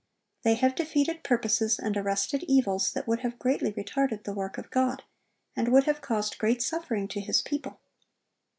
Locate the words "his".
7.21-7.43